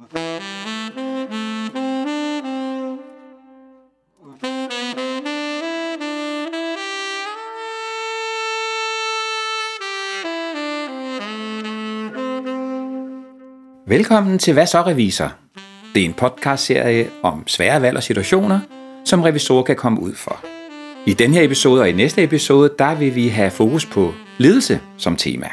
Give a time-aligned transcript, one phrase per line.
[0.00, 0.12] Velkommen
[14.38, 15.32] til Hvad så revisor?
[15.94, 18.60] Det er en podcastserie om svære valg og situationer,
[19.04, 20.44] som revisorer kan komme ud for.
[21.06, 24.80] I den her episode og i næste episode, der vil vi have fokus på ledelse
[24.98, 25.48] som tema.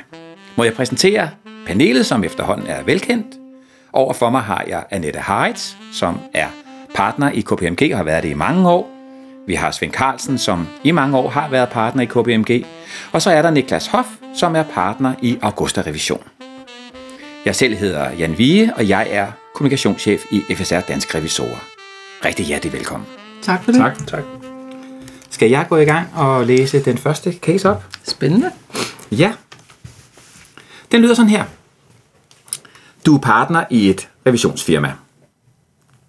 [0.58, 1.30] Må jeg præsentere
[1.68, 3.39] panelet, som efterhånden er velkendt.
[3.94, 6.48] Overfor mig har jeg Annette Harits, som er
[6.96, 8.90] partner i KPMG og har været det i mange år.
[9.48, 12.66] Vi har Svend Carlsen, som i mange år har været partner i KPMG.
[13.12, 16.24] Og så er der Niklas Hoff, som er partner i Augusta Revision.
[17.46, 21.66] Jeg selv hedder Jan Vige, og jeg er kommunikationschef i FSR Dansk Revisorer.
[22.26, 23.08] Rigtig hjertelig velkommen.
[23.42, 23.82] Tak for det.
[23.82, 24.24] Tak, tak.
[25.30, 27.84] Skal jeg gå i gang og læse den første case op?
[28.04, 28.52] Spændende.
[29.12, 29.34] Ja.
[30.92, 31.44] Den lyder sådan her.
[33.06, 34.94] Du er partner i et revisionsfirma.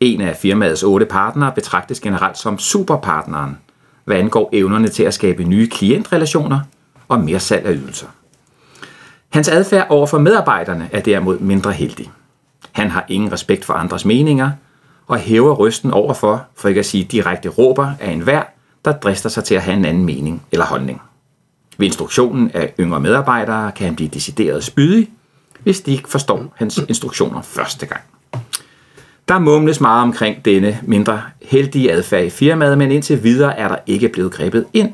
[0.00, 3.58] En af firmaets otte partnere betragtes generelt som superpartneren,
[4.04, 6.60] hvad angår evnerne til at skabe nye klientrelationer
[7.08, 8.06] og mere salg af ydelser.
[9.28, 12.10] Hans adfærd over for medarbejderne er derimod mindre heldig.
[12.72, 14.50] Han har ingen respekt for andres meninger,
[15.06, 18.42] og hæver røsten overfor, for ikke at sige direkte råber af enhver,
[18.84, 21.02] der drister sig til at have en anden mening eller holdning.
[21.78, 25.10] Ved instruktionen af yngre medarbejdere kan han blive decideret spydig,
[25.62, 28.00] hvis de ikke forstår hans instruktioner første gang.
[29.28, 33.76] Der mumles meget omkring denne mindre heldige adfærd i firmaet, men indtil videre er der
[33.86, 34.92] ikke blevet grebet ind.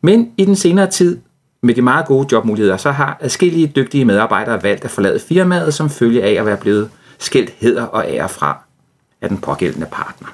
[0.00, 1.18] Men i den senere tid,
[1.62, 5.90] med de meget gode jobmuligheder, så har adskillige dygtige medarbejdere valgt at forlade firmaet som
[5.90, 8.58] følge af at være blevet skældt heder og ære fra
[9.20, 10.28] af den pågældende partner.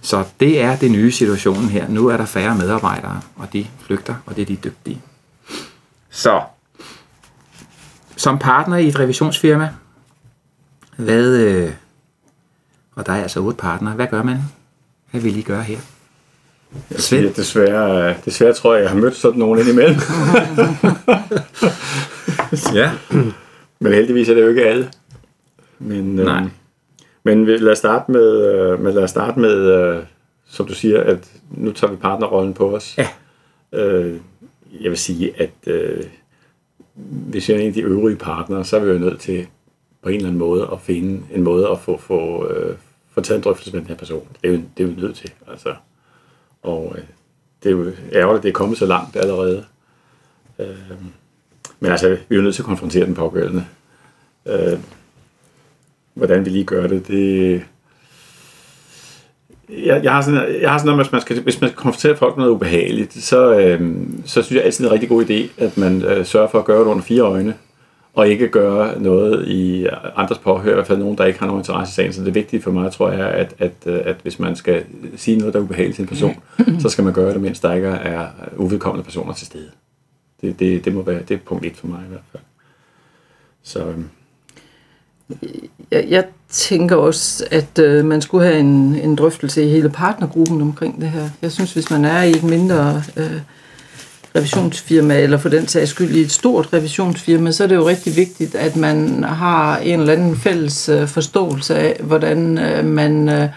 [0.00, 1.88] Så det er det nye situationen her.
[1.88, 5.02] Nu er der færre medarbejdere, og de flygter, og det er de dygtige.
[6.10, 6.40] Så,
[8.26, 9.70] som partner i et revisionsfirma,
[10.96, 11.70] hvad, øh,
[12.94, 14.38] og der er altså otte partnere, hvad gør man?
[15.10, 15.78] Hvad vil I gøre her?
[16.90, 19.96] Jeg siger, desværre, øh, desværre tror jeg, jeg har mødt sådan nogen indimellem.
[22.74, 22.90] Ja.
[23.80, 24.90] Men heldigvis er det jo ikke alle.
[25.78, 26.42] Men, Nej.
[26.42, 26.48] Øh,
[27.24, 30.02] men lad os starte med, øh, med, lad os starte med øh,
[30.48, 32.98] som du siger, at nu tager vi partnerrollen på os.
[32.98, 33.08] Ja.
[33.72, 34.20] Øh,
[34.80, 36.04] jeg vil sige, at øh,
[37.04, 39.46] hvis jeg er en af de øvrige partnere, så er vi jo nødt til
[40.02, 42.76] på en eller anden måde at finde en måde at få, få, øh,
[43.10, 44.28] få taget en drøftelse med den her person.
[44.42, 45.32] Det er jo, det er vi nødt til.
[45.50, 45.74] Altså.
[46.62, 47.04] Og øh,
[47.62, 49.64] det er jo ærgerligt, at det er kommet så langt allerede.
[50.58, 50.76] Øh,
[51.80, 53.66] men altså, vi er jo nødt til at konfrontere den pågældende.
[54.46, 54.78] Øh,
[56.14, 57.64] hvordan vi lige gør det, det...
[59.68, 62.16] Jeg, jeg, har sådan, jeg har sådan noget, hvis man skal, hvis man skal konfrontere
[62.16, 65.24] folk med noget ubehageligt, så, øh, så synes jeg altid, det er en rigtig god
[65.24, 67.54] idé, at man øh, sørger for at gøre det under fire øjne,
[68.14, 71.60] og ikke gøre noget i andres påhør, i hvert fald nogen, der ikke har nogen
[71.60, 72.12] interesse i sagen.
[72.12, 74.84] Så det vigtige for mig, tror jeg, at, at, øh, at hvis man skal
[75.16, 76.34] sige noget, der er ubehageligt til en person,
[76.82, 79.70] så skal man gøre det, mens der ikke er uvedkommende personer til stede.
[80.40, 82.42] Det, det, det må være det er punkt et for mig i hvert fald.
[83.62, 84.08] Så øhm,
[85.90, 90.62] jeg, jeg tænker også, at øh, man skulle have en, en drøftelse i hele partnergruppen
[90.62, 91.28] omkring det her.
[91.42, 93.40] Jeg synes, hvis man er i et mindre øh,
[94.36, 98.16] revisionsfirma, eller for den sags skyld i et stort revisionsfirma, så er det jo rigtig
[98.16, 103.48] vigtigt, at man har en eller anden fælles øh, forståelse af, hvordan øh, man øh,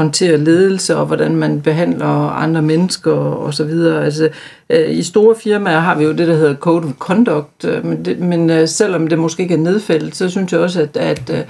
[0.00, 4.04] håndterer ledelse, og hvordan man behandler andre mennesker og så videre.
[4.04, 4.28] Altså,
[4.70, 8.04] øh, I store firmaer har vi jo det, der hedder Code of Conduct, øh, men,
[8.04, 11.30] det, men øh, selvom det måske ikke er nedfældet, så synes jeg også, at, at
[11.30, 11.40] øh,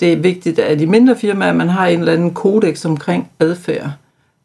[0.00, 3.90] det er vigtigt, at i mindre firmaer, man har en eller anden kodex omkring adfærd.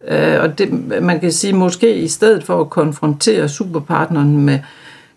[0.07, 4.59] Øh, og det, man kan sige, måske i stedet for at konfrontere superpartneren med,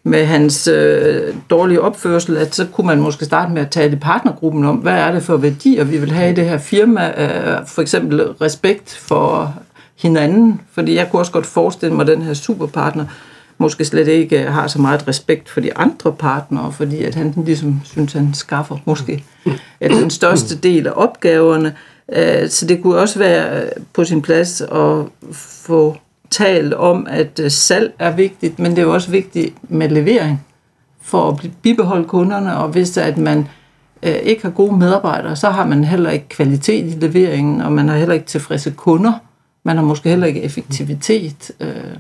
[0.06, 3.98] med hans øh, dårlige opførsel, at så kunne man måske starte med at tale i
[3.98, 7.08] partnergruppen om, hvad er det for værdier, vi vil have i det her firma.
[7.08, 9.54] Øh, for eksempel respekt for
[9.96, 13.04] hinanden, fordi jeg kunne også godt forestille mig, at den her superpartner
[13.58, 17.80] måske slet ikke har så meget respekt for de andre partnere, fordi at han ligesom
[17.84, 19.24] synes, han skaffer måske
[19.80, 21.74] at den største del af opgaverne.
[22.12, 25.96] Øh, så det kunne også være på sin plads at få
[26.30, 30.46] talt om, at øh, salg er vigtigt, men det er jo også vigtigt med levering
[31.02, 33.48] for at bibeholde kunderne, og hvis at man
[34.02, 37.88] øh, ikke har gode medarbejdere, så har man heller ikke kvalitet i leveringen, og man
[37.88, 39.12] har heller ikke tilfredse kunder.
[39.64, 41.50] Man har måske heller ikke effektivitet.
[41.60, 41.96] Øh.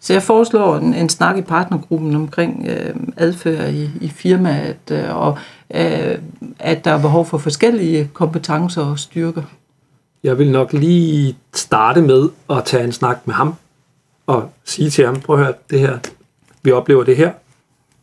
[0.00, 5.16] Så jeg foreslår en, en snak i partnergruppen omkring øh, adfærd i, i firmaet, øh,
[5.16, 5.38] og
[5.74, 6.18] øh,
[6.58, 9.42] at der er behov for forskellige kompetencer og styrker.
[10.22, 13.54] Jeg vil nok lige starte med at tage en snak med ham
[14.28, 15.98] og sige til ham, prøv at høre det her,
[16.62, 17.32] vi oplever det her.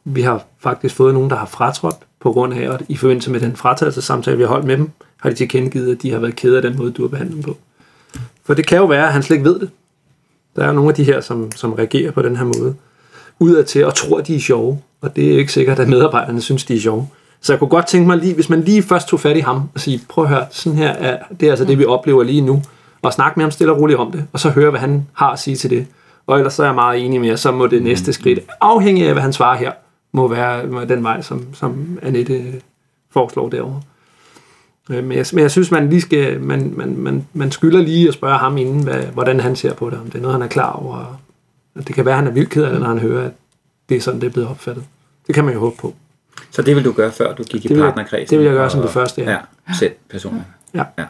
[0.03, 3.39] Vi har faktisk fået nogen, der har fratrådt på grund af, at i forbindelse med
[3.39, 4.89] den fratagelsesamtale, vi har holdt med dem,
[5.21, 7.43] har de tilkendegivet, at de har været kede af den måde, du har behandlet dem
[7.43, 7.57] på.
[8.45, 9.69] For det kan jo være, at han slet ikke ved det.
[10.55, 12.75] Der er nogle af de her, som, som reagerer på den her måde,
[13.39, 14.81] udadtil og tror, at de er sjove.
[15.01, 17.09] Og det er ikke sikkert, at medarbejderne synes, de er sjove.
[17.41, 19.61] Så jeg kunne godt tænke mig lige, hvis man lige først tog fat i ham
[19.73, 22.41] og sige, prøv at høre, sådan her er, det er altså det, vi oplever lige
[22.41, 22.63] nu.
[23.01, 25.31] Og snakke med ham stille og roligt om det, og så høre, hvad han har
[25.31, 25.87] at sige til det.
[26.27, 29.07] Og ellers så er jeg meget enig med jer, så må det næste skridt, afhængig
[29.07, 29.71] af, hvad han svarer her,
[30.11, 32.61] må være den vej, som, som Annette
[33.11, 33.81] foreslår derovre.
[34.89, 38.07] Øh, Men jeg, men jeg synes, man lige skal, man, man, man, man skylder lige
[38.07, 40.41] at spørge ham inden, hvad, hvordan han ser på det, om det er noget, han
[40.41, 41.19] er klar over.
[41.75, 43.31] Og Det kan være, han er vildt ked af det, når han hører, at
[43.89, 44.83] det er sådan, det er blevet opfattet.
[45.27, 45.93] Det kan man jo håbe på.
[46.51, 48.29] Så det vil du gøre, før du gik i jeg- partnerkredsen?
[48.29, 49.31] det vil jeg gøre og- som det første, ja.
[49.31, 49.37] Ja,
[49.79, 50.45] selv personligt.
[50.73, 50.83] Ja.
[50.97, 51.03] ja.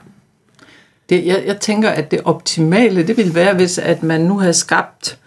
[1.09, 4.53] Det, jeg, jeg tænker, at det optimale, det ville være, hvis at man nu havde
[4.53, 5.17] skabt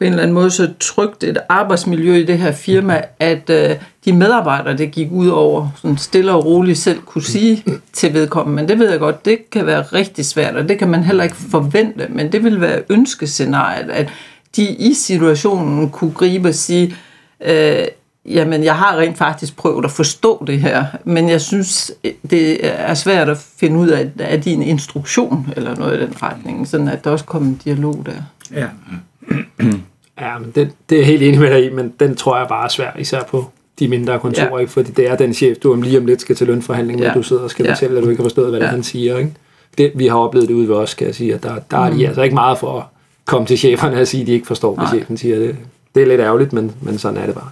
[0.00, 3.76] på en eller anden måde så trygt et arbejdsmiljø i det her firma, at øh,
[4.04, 8.62] de medarbejdere, det gik ud over, sådan stille og roligt selv kunne sige til vedkommende.
[8.62, 11.24] Men det ved jeg godt, det kan være rigtig svært, og det kan man heller
[11.24, 14.08] ikke forvente, men det vil være ønskescenariet, at
[14.56, 16.96] de i situationen kunne gribe og sige,
[17.40, 17.84] øh,
[18.26, 21.92] jamen jeg har rent faktisk prøvet at forstå det her, men jeg synes,
[22.30, 26.14] det er svært at finde ud af, er de en instruktion eller noget i den
[26.22, 28.12] retning, sådan at der også kommer en dialog der.
[28.60, 28.66] ja.
[30.20, 32.48] Ja, men det, det er jeg helt enig med dig i, men den tror jeg
[32.48, 33.44] bare er svær, især på
[33.78, 34.58] de mindre kontorer, Ja.
[34.58, 34.72] ikke?
[34.72, 37.06] fordi det er den chef, du om lige om lidt skal til lønforhandling, ja.
[37.06, 37.12] Ja.
[37.12, 37.72] hvor du sidder og skal Ja.
[37.72, 38.64] fortælle, at du ikke har forstået, hvad ja.
[38.64, 39.18] det han siger.
[39.18, 39.32] Ikke?
[39.78, 41.90] Det, vi har oplevet det ude ved os, skal jeg sige, at der, der er
[41.90, 42.84] de altså ikke meget for at
[43.26, 44.92] komme til cheferne og sige, at de ikke forstår, hvad Nej.
[44.94, 45.38] chefen siger.
[45.38, 45.56] Det,
[45.94, 47.48] det er lidt ærgerligt, men, men sådan er det bare.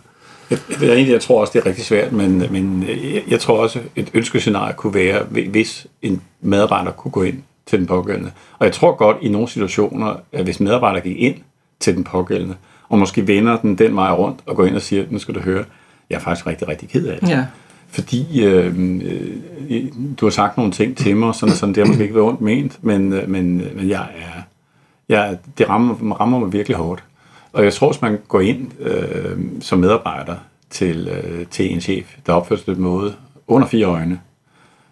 [0.50, 3.62] Jeg, jeg, egentlig, jeg tror også, det er rigtig svært, men, men jeg, jeg tror
[3.62, 8.30] også, et ønskescenarie kunne være, hvis en medarbejder kunne gå ind til den pågældende.
[8.58, 11.34] Og jeg tror godt i nogle situationer, at hvis medarbejder gik ind
[11.80, 12.54] til den pågældende,
[12.88, 15.40] og måske vender den den vej rundt og går ind og siger, nu skal du
[15.40, 15.64] høre,
[16.10, 17.28] jeg er faktisk rigtig, rigtig ked af det.
[17.28, 17.46] Ja.
[17.90, 18.66] Fordi øh,
[19.70, 19.84] øh,
[20.20, 22.40] du har sagt nogle ting til mig, sådan, sådan det har måske ikke været ondt
[22.40, 24.42] ment, men, øh, men, men jeg er,
[25.08, 27.04] jeg, det rammer, rammer mig virkelig hårdt.
[27.52, 30.36] Og jeg tror, hvis man går ind øh, som medarbejder
[30.70, 33.14] til, øh, til en chef, der opfører sig på den måde
[33.46, 34.20] under fire øjne,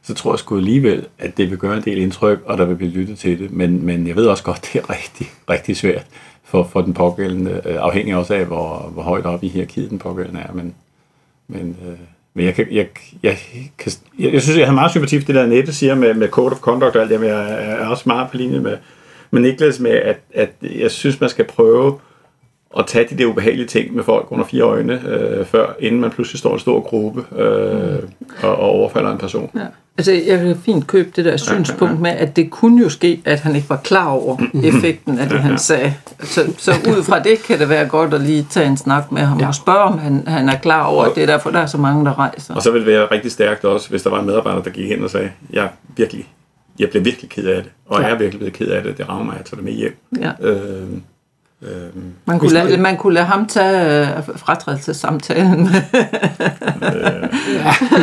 [0.03, 2.77] så tror jeg sgu alligevel, at det vil gøre en del indtryk, og der vil
[2.77, 3.53] blive lyttet til det.
[3.53, 6.07] Men, men jeg ved også godt, det er rigtig, rigtig svært
[6.45, 9.99] for, for den pågældende, øh, afhængig også af, hvor, hvor højt op i hierarkiet den
[9.99, 10.53] pågældende er.
[10.53, 10.75] Men,
[11.49, 11.99] men, øh,
[12.35, 12.89] men jeg, kan, jeg,
[13.23, 13.39] jeg,
[13.79, 16.29] kan, jeg, jeg synes, jeg har meget sympati for det der Nette siger med, med
[16.29, 18.77] code of conduct og alt det, men jeg er også meget på linje med,
[19.31, 21.99] med Niklas med, at, at jeg synes, man skal prøve
[22.79, 26.11] at tage de der ubehagelige ting med folk under fire øjne, øh, før, inden man
[26.11, 27.99] pludselig står i en stor gruppe øh,
[28.43, 29.51] og, og overfalder en person.
[29.55, 29.61] Ja.
[29.99, 33.41] Altså, jeg vil fint købe det der synspunkt med, at det kunne jo ske, at
[33.41, 35.95] han ikke var klar over effekten af det, han sagde.
[36.21, 39.23] Så, så ud fra det kan det være godt at lige tage en snak med
[39.23, 39.47] ham Ja.
[39.47, 41.79] og spørge, om han, han er klar over, at det er derfor, der er så
[41.79, 42.55] mange, der rejser.
[42.55, 44.89] Og så ville det være rigtig stærkt også, hvis der var en medarbejder, der gik
[44.89, 46.27] hen og sagde, jeg virkelig,
[46.79, 49.09] jeg blev virkelig ked af det, og jeg er virkelig blevet ked af det, det
[49.09, 49.97] rammer mig, jeg tager det med hjem.
[50.21, 50.31] Ja.
[50.41, 50.83] Øh,
[51.67, 55.69] øh, Man kunne, lade, man kunne lade ham tage øh, fratrædelsessamtalen.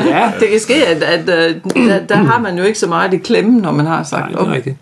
[0.05, 3.13] Ja, det kan ske, at, at øh, der, der har man jo ikke så meget
[3.13, 4.47] i klemme, når man har Nej, sagt det op.
[4.47, 4.75] er rigtigt.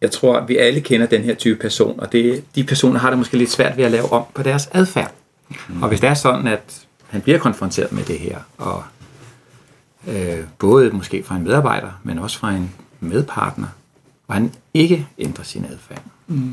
[0.00, 3.10] Jeg tror, at vi alle kender den her type person, og det, de personer har
[3.10, 5.12] det måske lidt svært ved at lave om på deres adfærd.
[5.68, 5.82] Mm.
[5.82, 8.82] Og hvis det er sådan, at han bliver konfronteret med det her, og
[10.08, 12.70] øh, både måske fra en medarbejder, men også fra en
[13.00, 13.66] medpartner,
[14.28, 16.52] og han ikke ændrer sin adfærd, mm.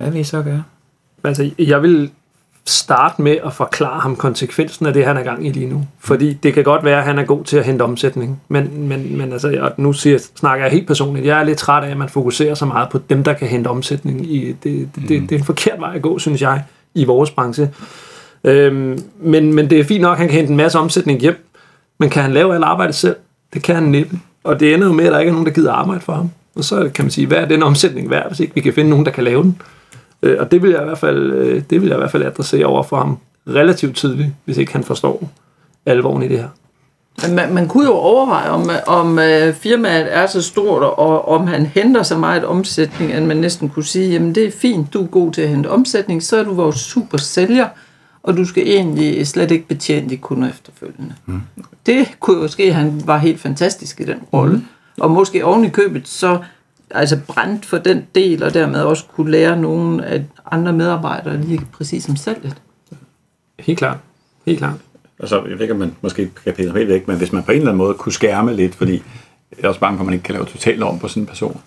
[0.00, 0.62] Hvad vil I så gøre?
[1.24, 2.10] Altså, jeg vil
[2.66, 5.86] starte med at forklare ham konsekvensen af det, han er gang i lige nu.
[5.98, 8.40] Fordi det kan godt være, at han er god til at hente omsætning.
[8.48, 11.26] Men, men, men altså, og nu siger, snakker jeg helt personligt.
[11.26, 13.68] Jeg er lidt træt af, at man fokuserer så meget på dem, der kan hente
[13.68, 14.26] omsætning.
[14.26, 16.62] I, det, det, det, det er en forkert vej at gå, synes jeg,
[16.94, 17.70] i vores branche.
[18.44, 21.46] Øhm, men, men det er fint nok, at han kan hente en masse omsætning hjem.
[21.98, 23.16] Men kan han lave alt arbejdet selv?
[23.54, 24.18] Det kan han næppe.
[24.44, 26.30] Og det ender jo med, at der ikke er nogen, der gider arbejde for ham.
[26.56, 28.90] Og så kan man sige, hvad er den omsætning værd, hvis ikke vi kan finde
[28.90, 29.60] nogen, der kan lave den?
[30.22, 32.22] Øh, og det vil jeg i hvert fald, øh, det vil jeg i hvert fald
[32.22, 35.30] adressere over for ham relativt tidligt, hvis ikke han forstår
[35.86, 36.48] alvoren i det her.
[37.26, 41.46] Men Man, man kunne jo overveje, om, om øh, firmaet er så stort, og om
[41.46, 45.02] han henter så meget omsætning, at man næsten kunne sige, jamen det er fint, du
[45.02, 47.68] er god til at hente omsætning, så er du vores super sælger,
[48.22, 51.14] og du skal egentlig slet ikke betjene de kunder efterfølgende.
[51.26, 51.40] Mm.
[51.86, 54.56] Det kunne jo ske, at han var helt fantastisk i den rolle.
[54.56, 54.64] Mm.
[55.00, 56.38] Og måske oven i købet så
[56.90, 61.60] altså brændt for den del, og dermed også kunne lære nogle af andre medarbejdere lige
[61.72, 62.62] præcis som salget.
[63.58, 63.96] Helt klart.
[64.46, 64.74] Helt klart.
[65.18, 67.50] Altså, jeg ved ikke, om man måske kan pille helt væk, men hvis man på
[67.50, 69.02] en eller anden måde kunne skærme lidt, fordi
[69.50, 71.26] jeg er også bange for, at man ikke kan lave totalt om på sådan en
[71.26, 71.60] person.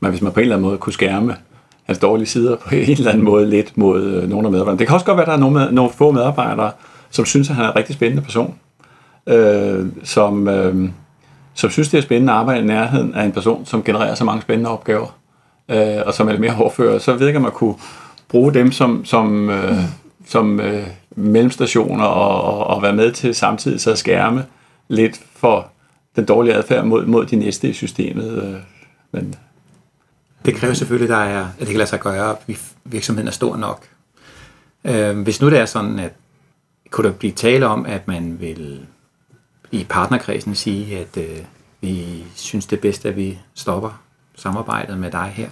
[0.00, 1.36] Men hvis man på en eller anden måde kunne skærme
[1.84, 4.78] hans dårlige sider på en eller anden måde lidt mod øh, nogle af medarbejderne.
[4.78, 6.70] Det kan også godt være, at der er nogle, med, nogle få medarbejdere,
[7.10, 8.54] som synes, at han er en rigtig spændende person.
[9.26, 10.90] øh, som, øh,
[11.56, 14.24] som synes, det er spændende at arbejde i nærheden af en person, som genererer så
[14.24, 15.18] mange spændende opgaver,
[15.68, 17.74] øh, og som er lidt mere hårdfører, så ved jeg ikke, om man kunne
[18.28, 19.78] bruge dem som, som, øh,
[20.26, 24.44] som øh, mellemstationer og, og, og være med til samtidig så at skærme
[24.88, 25.68] lidt for
[26.16, 28.42] den dårlige adfærd mod, mod de næste i systemet.
[28.42, 28.60] Øh,
[29.12, 29.34] men
[30.44, 33.56] Det kræver selvfølgelig, der er, at det kan lade sig gøre, at virksomheden er stor
[33.56, 33.86] nok.
[34.84, 36.12] Øh, hvis nu det er sådan, at
[36.90, 38.80] kunne der blive tale om, at man vil
[39.70, 41.38] i partnerkredsen sige, at øh,
[41.80, 44.02] vi synes det er bedst, at vi stopper
[44.34, 45.48] samarbejdet med dig her.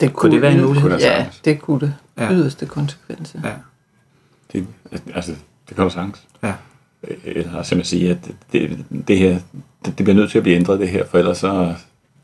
[0.00, 0.82] Det Kunne det være en mulighed?
[0.90, 1.94] Kunne det Ja, det kunne det.
[2.18, 2.32] Ja.
[2.32, 3.40] Yderste konsekvenser.
[3.44, 3.52] Ja,
[4.52, 4.66] det,
[5.14, 5.32] altså,
[5.68, 6.22] det kan du sagtens.
[6.42, 6.52] ja.
[7.24, 8.18] Eller simpelthen sige, at
[8.52, 9.38] det, det her,
[9.84, 11.74] det, det bliver nødt til at blive ændret det her, for ellers så,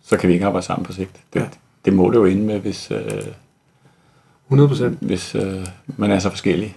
[0.05, 1.17] så kan vi ikke arbejde sammen på sigt.
[1.35, 1.47] Det, Ja.
[1.85, 3.23] det må det jo ende med, hvis, øh,
[4.47, 4.99] 100 procent.
[5.01, 6.77] hvis øh, man er så forskellig.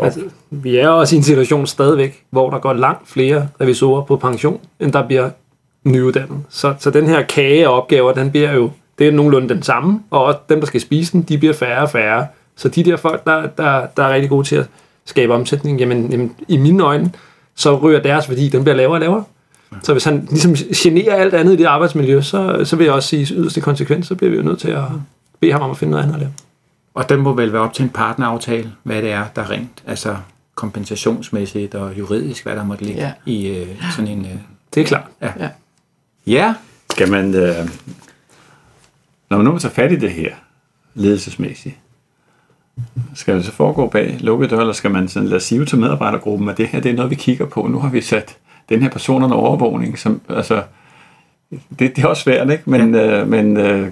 [0.00, 0.20] Altså,
[0.50, 4.60] vi er også i en situation stadigvæk, hvor der går langt flere revisorer på pension,
[4.80, 5.30] end der bliver
[5.84, 6.38] nyuddannet.
[6.48, 10.00] Så, så den her kage af opgaver, den bliver jo, det er nogenlunde den samme,
[10.10, 12.26] og også dem, der skal spise den, de bliver færre og færre.
[12.56, 14.66] Så de der folk, der, der, der er rigtig gode til at
[15.04, 17.12] skabe omsætning, jamen, jamen i mine øjne,
[17.54, 19.24] så ryger deres værdi, den bliver lavere og lavere.
[19.82, 23.08] Så hvis han ligesom generer alt andet i det arbejdsmiljø, så, så vil jeg også
[23.08, 24.84] sige, at yderste konsekvens, så bliver vi jo nødt til at
[25.40, 26.32] bede ham om at finde noget andet at lave.
[26.94, 29.82] Og den må vel være op til en partneraftale, hvad det er, der er rent,
[29.86, 30.16] altså
[30.54, 33.12] kompensationsmæssigt og juridisk, hvad der måtte ligge Ja.
[33.26, 34.24] i øh, sådan en...
[34.24, 34.36] Øh,
[34.74, 35.04] Det er klart.
[35.22, 35.48] Ja.
[36.26, 36.54] ja,
[36.90, 37.54] Skal man, øh,
[39.30, 40.34] når man nu tager fat i det her,
[40.94, 41.74] ledelsesmæssigt,
[43.14, 46.48] skal det så foregå bag lukkede døre, eller skal man sådan lade sige til medarbejdergruppen,
[46.48, 47.66] at det her det er noget, vi kigger på.
[47.66, 48.36] Nu har vi sat
[48.68, 50.62] den her person under overvågning, som, altså,
[51.50, 52.70] det, det er også svært, ikke?
[52.70, 53.20] Men, ja.
[53.20, 53.90] øh, men øh,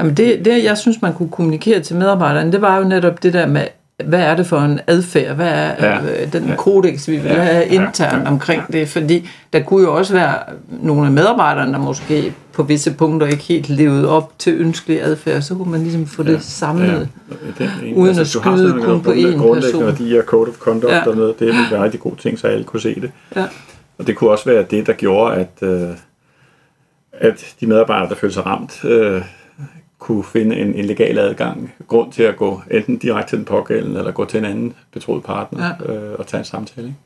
[0.00, 3.32] Jamen det, det, jeg synes, man kunne kommunikere til medarbejderne, det var jo netop det
[3.32, 3.62] der med,
[4.04, 5.34] hvad er det for en adfærd?
[5.36, 5.94] Hvad er Ja.
[5.94, 6.24] ja.
[6.32, 6.50] den Ja.
[6.50, 6.56] ja.
[6.56, 7.34] kodex, vi vil Ja.
[7.42, 7.82] have Ja.
[7.84, 8.28] internt Ja.
[8.30, 8.88] omkring det?
[8.88, 10.34] Fordi der kunne jo også være
[10.82, 15.42] nogle af medarbejderne, der måske på visse punkter ikke helt levede op til ønskelig adfærd.
[15.42, 17.08] Så kunne man ligesom få det samlet.
[17.30, 19.84] Ja, det er en- Uden at du har skyde kun nogle på én person.
[19.84, 20.96] værdier, code of conduct Ja.
[20.96, 21.08] ja.
[21.08, 23.10] og noget, det ville være rigtig god ting, så alle kunne se det.
[23.36, 23.44] Ja.
[23.98, 25.88] Og det kunne også være det, der gjorde, at, øh,
[27.12, 29.22] at de medarbejdere, der følte sig ramt, øh,
[29.98, 33.98] kunne finde en, en legal adgang, grund til at gå enten direkte til den pågældende,
[33.98, 35.92] eller gå til en anden betroet partner ja.
[35.92, 36.86] øh, og tage en samtale.
[36.86, 36.98] Ikke?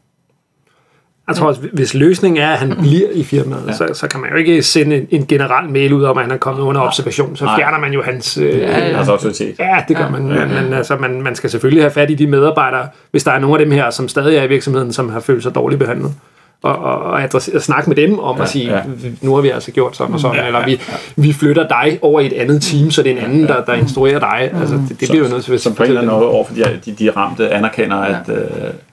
[1.28, 3.72] Jeg tror også, hvis løsningen er, at han bliver i firmaet, ja.
[3.72, 6.32] så, så kan man jo ikke sende en, en generel mail ud om, at han
[6.32, 7.36] er kommet under observation.
[7.36, 8.38] Så fjerner man jo hans...
[8.38, 8.98] Øh, Ja, ja.
[8.98, 9.58] Altså autoritet.
[9.58, 10.22] Ja, det gør man.
[10.22, 13.38] Men, men altså, man, man skal selvfølgelig have fat i de medarbejdere, hvis der er
[13.38, 16.14] nogle af dem her, som stadig er i virksomheden, som har følt sig dårligt behandlet.
[16.62, 18.76] Og, og, og adresse, snakke med dem om ja, at sige, ja.
[18.76, 18.82] ja.
[19.22, 20.80] nu har vi altså gjort sådan og sådan, Ja, ja, eller ja, vi,
[21.16, 23.74] vi flytter dig over i et andet team, så det er en anden, der, der
[23.74, 24.50] instruerer dig.
[24.60, 26.44] Altså, det, det bliver jo nødt til at Som på en eller anden måde over
[26.46, 28.40] for de, de, de ramte anerkender, at, øh,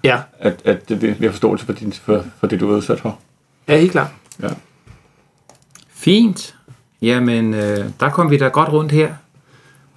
[0.04, 3.00] Ja, at, at vi vi har forståelse for, din, for, for det, du er udsat
[3.00, 3.18] for.
[3.68, 4.08] ja, helt klart.
[4.44, 4.48] Ja.
[5.96, 6.56] Fint.
[7.02, 9.10] Jamen, øh, der kom vi da godt rundt her.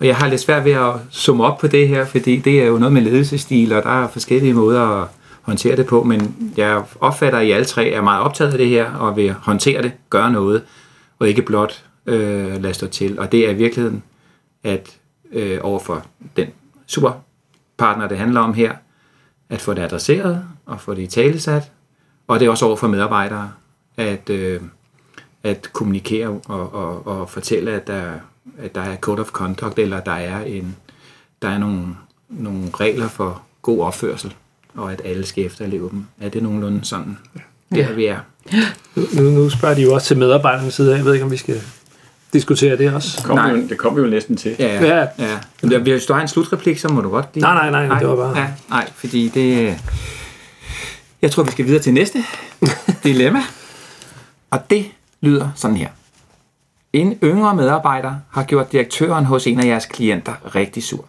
[0.00, 2.66] Og jeg har lidt svært ved at summe op på det her, fordi det er
[2.66, 5.08] jo noget med ledelsesstil, og der er forskellige måder at
[5.50, 8.69] håndtere det på, men jeg opfatter, at I alle tre er meget optaget af det
[8.69, 10.62] her, og vil håndtere det, gøre noget,
[11.19, 13.19] og ikke blot øh, lade stå til.
[13.19, 14.02] Og det er i virkeligheden,
[14.64, 14.99] at
[15.33, 16.47] øh, overfor den
[16.87, 18.73] superpartner, det handler om her,
[19.49, 21.71] at få det adresseret, og få det i talesat,
[22.28, 23.52] og det er også over for medarbejdere,
[23.97, 24.61] at, øh,
[25.42, 28.12] at kommunikere og, og, og fortælle, at der,
[28.59, 30.76] at der er code of conduct, eller der er, en,
[31.42, 31.87] der er nogle,
[32.28, 34.35] nogle regler for god opførsel,
[34.76, 36.06] og at alle skal efterleve dem.
[36.20, 37.92] Er det nogenlunde sådan, der Ja.
[37.92, 38.18] vi er?
[39.16, 40.96] Nu, nu spørger de jo også til medarbejdernes side af.
[40.96, 41.60] Jeg ved ikke, om vi skal
[42.32, 43.14] diskutere det også.
[43.16, 43.52] Det kom, Nej.
[43.52, 44.56] vi jo, det kom vi jo næsten til.
[44.58, 44.96] Ja, Ja.
[44.98, 45.06] ja.
[45.18, 45.38] ja.
[45.62, 47.42] Men hvis du har en slutreplik, så må du godt lige...
[47.42, 49.76] Nej, nej, nej, det var bare- Ja, nej, fordi det...
[51.22, 52.24] Jeg tror, vi skal videre til næste
[53.04, 53.40] dilemma.
[54.50, 54.86] Og det
[55.20, 55.88] lyder sådan her.
[56.92, 61.04] En yngre medarbejder har gjort direktøren hos en af jeres klienter rigtig sur.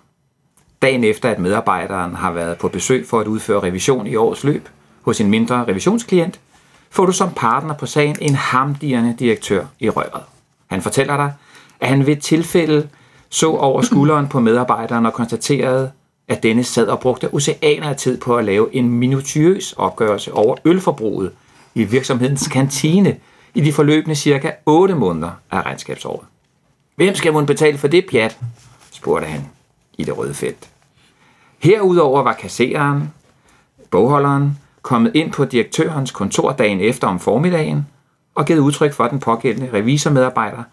[0.82, 4.70] Dagen efter, at medarbejderen har været på besøg for at udføre revision i årets løb
[5.02, 6.40] hos en mindre revisionsklient,
[6.90, 10.24] får du som partner på sagen en hamdierende direktør i røret.
[10.68, 11.34] Han fortæller dig,
[11.80, 12.90] at han ved et tilfælde
[13.30, 15.92] så over skulderen på medarbejderen og konstaterede,
[16.28, 20.56] at denne sad og brugte oceaner af tid på at lave en minutiøs opgørelse over
[20.66, 21.32] ølforbruget
[21.76, 23.18] i virksomhedens kantine
[23.54, 26.26] i de forløbende cirka 8 måneder af regnskabsåret.
[26.96, 28.38] Hvem skal man betale for det pjat?
[28.92, 29.46] spurgte han
[30.02, 30.70] i det røde felt.
[31.60, 33.14] Herudover var kassereren,
[33.92, 37.88] bogholderen, kommet ind på direktørens kontor dagen efter om formiddagen
[38.36, 40.64] og givet udtryk for, den pågældende revisormedarbejder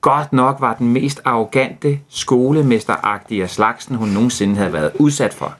[0.00, 5.54] godt nok var den mest arrogante, skolemesteragtige af slagsen, hun nogensinde havde været udsat for.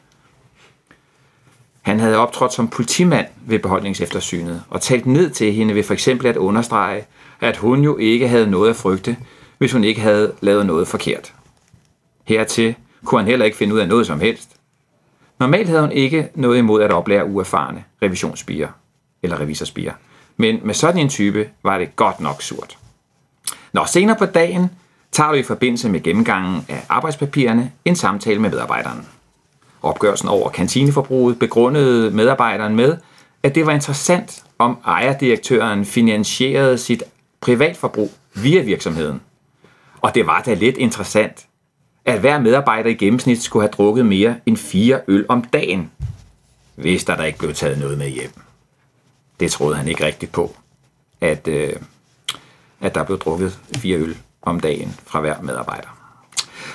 [1.82, 6.26] Han havde optrådt som politimand ved beholdningseftersynet og talt ned til hende ved for eksempel
[6.26, 7.04] at understrege,
[7.40, 9.16] at hun jo ikke havde noget at frygte,
[9.58, 11.34] hvis hun ikke havde lavet noget forkert.
[12.24, 14.56] Hertil kunne han heller ikke finde ud af noget som helst.
[15.38, 18.68] Normalt havde hun ikke noget imod at oplære uerfarne revisionsspiger
[19.22, 19.92] eller revisorspiger,
[20.36, 22.78] men med sådan en type var det godt nok surt.
[23.72, 24.70] Når senere på dagen
[25.12, 29.06] tager du i forbindelse med gennemgangen af arbejdspapirerne en samtale med medarbejderen.
[29.82, 32.96] Opgørelsen over kantineforbruget begrundede medarbejderen med,
[33.42, 37.02] at det var interessant, om ejerdirektøren finansierede sit
[37.40, 39.20] privatforbrug via virksomheden.
[40.00, 41.46] Og det var da lidt interessant,
[42.08, 45.90] at hver medarbejder i gennemsnit skulle have drukket mere end fire øl om dagen,
[46.74, 48.32] hvis der, da ikke blev taget noget med hjem.
[49.40, 50.56] Det troede han ikke rigtigt på,
[51.20, 51.72] at, øh,
[52.80, 55.88] at der blev drukket fire øl om dagen fra hver medarbejder.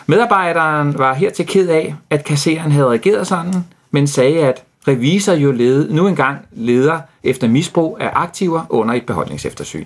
[0.06, 5.34] Medarbejderen var her til ked af, at kasseren havde reageret sådan, men sagde, at revisor
[5.34, 9.86] jo led, nu engang leder efter misbrug af aktiver under et beholdningseftersyn.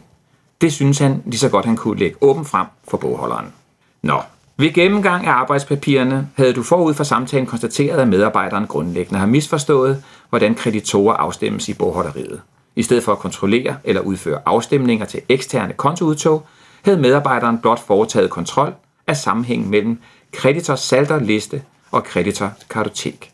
[0.61, 3.53] Det synes han lige så godt, han kunne lægge åben frem for bogholderen.
[4.01, 4.21] Nå,
[4.59, 10.03] ved gennemgang af arbejdspapirerne havde du forud for samtalen konstateret, at medarbejderen grundlæggende har misforstået,
[10.29, 12.41] hvordan kreditorer afstemmes i bogholderiet.
[12.75, 16.45] I stedet for at kontrollere eller udføre afstemninger til eksterne kontoudtog,
[16.81, 18.73] havde medarbejderen blot foretaget kontrol
[19.07, 19.99] af sammenhængen mellem
[20.33, 23.31] kreditors salderliste og kreditors kartotek.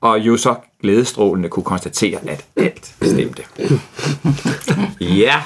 [0.00, 3.42] Og jo så glædestrålende kunne konstatere, at alt stemte.
[5.00, 5.42] Ja,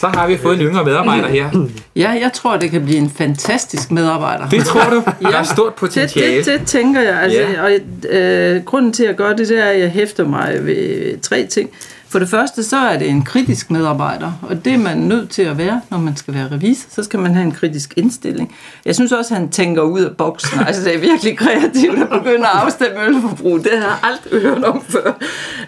[0.00, 1.66] så har vi fået en yngre medarbejder her.
[1.96, 4.48] Ja, jeg tror, det kan blive en fantastisk medarbejder.
[4.48, 5.02] Det tror du?
[5.30, 6.36] Der er stort det, potentiale.
[6.36, 7.20] det, det tænker jeg.
[7.22, 7.62] Altså, Ja.
[7.62, 7.70] Og
[8.10, 11.70] øh, grunden til at gøre det, det er, at jeg hæfter mig ved tre ting.
[12.10, 15.42] For det første, så er det en kritisk medarbejder, og det er man nødt til
[15.42, 16.88] at være, når man skal være revisor.
[16.90, 18.54] Så skal man have en kritisk indstilling.
[18.84, 20.60] Jeg synes også, at han tænker ud af boksen.
[20.66, 23.58] Altså, det er virkelig kreativt at begynde at afstemme ølforbrug.
[23.58, 25.06] Det har jeg aldrig hørt om før.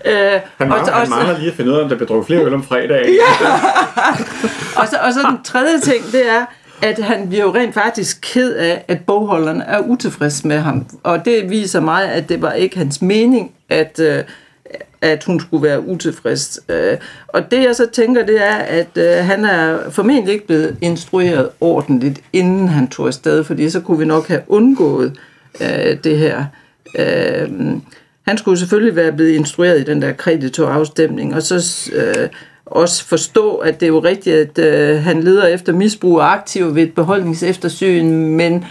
[0.05, 2.09] Øh, Han, mangler, og- han og- mangler lige at finde ud af, om der bliver
[2.09, 3.15] drukket flere øl om fredagen.
[4.77, 6.45] Og så, og så den tredje ting, det er,
[6.83, 10.87] at han bliver jo rent faktisk ked af, at bogholderen er utilfreds med ham.
[11.03, 14.19] Og det viser mig, at det var ikke hans mening, at, øh,
[15.01, 16.61] at hun skulle være utilfreds.
[16.69, 16.97] Øh,
[17.29, 21.49] og det jeg så tænker, det er, at øh, han er formentlig ikke blevet instrueret
[21.61, 25.13] ordentligt, inden han tog afsted, fordi så kunne vi nok have undgået
[25.61, 26.45] øh, det her.
[28.23, 31.91] Han skulle selvfølgelig være blevet instrueret i den der kreditorafstemning, og så
[32.67, 36.83] også forstå, at det er jo rigtigt, at han leder efter misbrug af aktiver ved
[36.83, 38.65] et beholdningseftersyn, men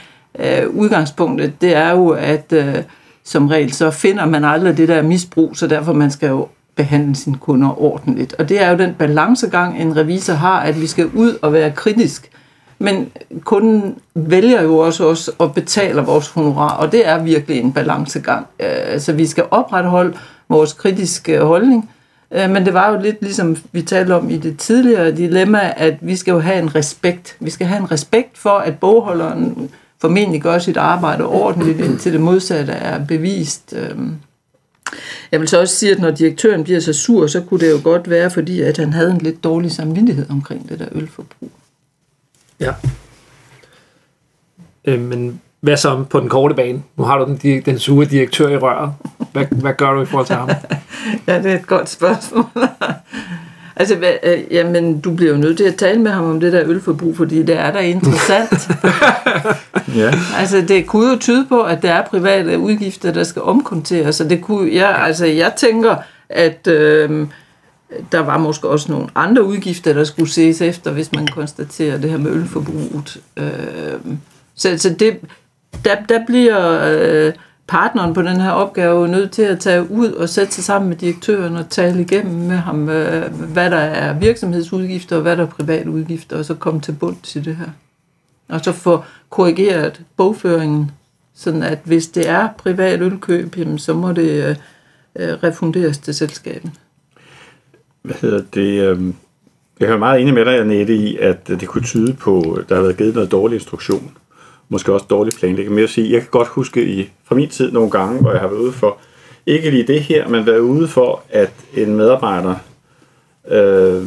[0.70, 2.54] udgangspunktet, det er jo, at
[3.32, 7.16] som regel, så finder man aldrig det der misbrug, så derfor man skal jo behandle
[7.16, 8.34] sine kunder ordentligt.
[8.34, 11.72] Og det er jo den balancegang, en revisor har, at vi skal ud og være
[11.72, 12.30] kritisk,
[12.80, 13.12] men
[13.44, 18.48] kunden vælger jo også os og betaler vores honorar, og det er virkelig en balancegang.
[18.60, 20.14] Øh, så vi skal opretholde
[20.50, 21.90] vores kritiske holdning,
[22.32, 25.98] øh, men det var jo lidt ligesom vi talte om i det tidligere dilemma, at
[26.02, 27.36] vi skal jo have en respekt.
[27.40, 29.70] Vi skal have en respekt for, at bogholderen
[30.02, 33.74] formentlig gør sit arbejde ordentligt, indtil det modsatte er bevist.
[33.78, 34.16] Øhm,
[35.32, 37.80] Jeg vil så også sige, at når direktøren bliver så sur, så kunne det jo
[37.84, 41.52] godt være, fordi at han havde en lidt dårlig samvittighed omkring det der ølforbrug.
[42.60, 42.74] Ja.
[44.86, 46.84] Øh, men hvad så på den korte bane?
[46.98, 48.94] Nu har du den, den sure direktør i røret.
[49.32, 50.50] Hvad, hvad gør du i forhold til ham?
[51.28, 52.46] Ja, det er et godt spørgsmål.
[53.76, 56.54] altså, hvad, øh, jamen, du bliver jo nødt til at tale med ham om det
[56.54, 58.70] der ølforbrug, fordi det er da interessant.
[59.96, 60.12] Ja.
[60.38, 64.16] altså, det kunne jo tyde på, at der er private udgifter, der skal omkonteres.
[64.16, 65.96] Så det kunne, jeg, altså, jeg tænker,
[66.30, 67.28] at øh,
[68.12, 72.10] der var måske også nogle andre udgifter, der skulle ses efter, hvis man konstaterer det
[72.10, 73.18] her med ølforbruget.
[73.38, 74.16] Øh,
[74.56, 75.20] så, så det,
[75.86, 77.34] der, der bliver øh,
[77.68, 80.98] partneren på den her opgave nødt til at tage ud og sætte sig sammen med
[80.98, 85.48] direktøren og tale igennem med ham, øh, hvad der er virksomhedsudgifter og hvad der er
[85.48, 87.70] private udgifter, og så komme til bund til det her.
[88.52, 90.92] Og så få korrigeret bogføringen,
[91.36, 94.56] sådan at hvis det er privat ølkøb, jamen, så må det øh,
[95.16, 96.72] øh, refunderes til selskabet.
[98.02, 98.82] Hvad hedder det?
[98.84, 99.16] øhm,
[99.80, 102.76] Jeg er meget enig med dig, Annette, i, at det kunne tyde på, at der
[102.76, 104.12] har været givet noget dårlig instruktion.
[104.70, 105.70] Måske også dårlig planlægning.
[105.76, 108.40] Men jeg, sige, jeg kan godt huske i, fra min tid nogle gange, hvor jeg
[108.40, 108.98] har været ude for,
[109.46, 112.56] ikke lige det her, men været ude for, at en medarbejder
[113.48, 114.04] øh,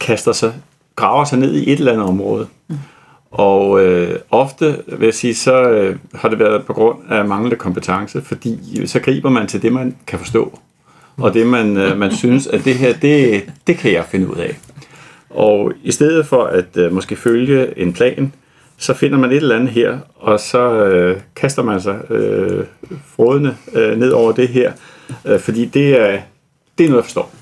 [0.00, 0.54] kaster sig,
[0.96, 2.46] graver sig ned i et eller andet område.
[3.30, 7.56] Og øh, ofte, vil jeg sige, så øh, har det været på grund af manglende
[7.56, 10.58] kompetence, fordi så griber man til det, man kan forstå.
[11.16, 14.36] Og det, man, øh, man synes, at det her, det, det kan jeg finde ud
[14.36, 14.58] af.
[15.30, 18.32] Og i stedet for at øh, måske følge en plan,
[18.78, 22.64] så finder man et eller andet her, og så øh, kaster man sig øh,
[23.16, 24.72] frodende øh, ned over det her,
[25.24, 26.20] øh, fordi det er,
[26.78, 27.37] det er noget, jeg forstår.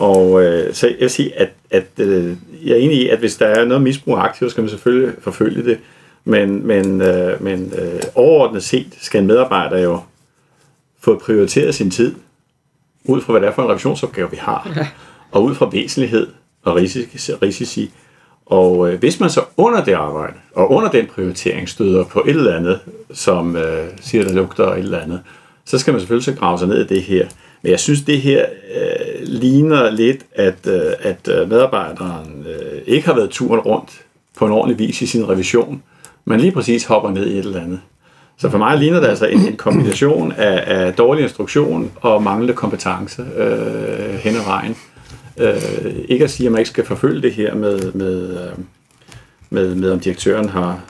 [0.00, 3.36] Og øh, så jeg vil sige, at, at øh, jeg er enig i, at hvis
[3.36, 5.78] der er noget misbrug aktivt, skal man selvfølgelig forfølge det,
[6.24, 10.00] men, men, øh, men øh, overordnet set skal en medarbejder jo
[11.00, 12.14] få prioriteret sin tid,
[13.04, 14.86] ud fra hvad det er for en revisionsopgave, vi har, ja.
[15.30, 16.26] og ud fra væsentlighed
[16.62, 17.92] og risici, risici
[18.50, 22.36] og øh, hvis man så under det arbejde, og under den prioritering støder på et
[22.36, 22.80] eller andet,
[23.12, 25.20] som øh, siger, der lugter et eller andet,
[25.64, 27.28] så skal man selvfølgelig så grave sig ned i det her.
[27.62, 28.44] Men jeg synes, det her
[28.74, 33.90] øh, ligner lidt, at, øh, at øh, medarbejderen øh, ikke har været turen rundt
[34.38, 35.82] på en ordentlig vis i sin revision,
[36.24, 37.80] men lige præcis hopper ned i et eller andet.
[38.38, 42.54] Så for mig ligner det altså en, en kombination af, af dårlig instruktion og manglende
[42.54, 44.76] kompetence øh, hen ad vejen.
[45.38, 48.58] Øh, ikke at sige, at man ikke skal forfølge det her med, med, øh,
[49.50, 50.80] med, med om direktøren har,